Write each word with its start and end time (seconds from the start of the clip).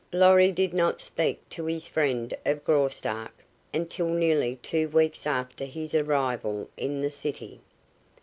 Lorry 0.11 0.51
did 0.51 0.73
not 0.73 0.99
speak 0.99 1.47
to 1.49 1.65
his 1.67 1.85
friend 1.87 2.33
of 2.43 2.63
Graustark 2.65 3.33
until 3.71 4.09
nearly 4.09 4.55
two 4.55 4.89
weeks 4.89 5.27
after 5.27 5.65
his 5.65 5.93
arrival 5.93 6.67
in 6.75 7.01
the 7.01 7.11
city. 7.11 7.59